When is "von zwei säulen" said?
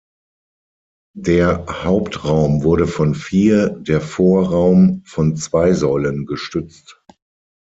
5.05-6.25